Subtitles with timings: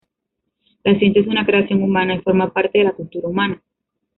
[0.83, 3.61] La ciencia es una creación humana, y forma parte de cultura humana.